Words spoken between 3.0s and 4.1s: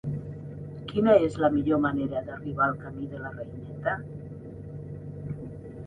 de la Reineta?